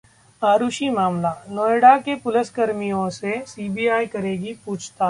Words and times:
आरुषि 0.41 0.89
मामला: 0.89 1.33
नोएडा 1.49 1.95
के 1.97 2.15
पुलिसकर्मियों 2.15 3.09
से 3.11 3.39
सीबीआई 3.47 4.05
करेगी 4.07 4.53
पूछताछ 4.65 4.99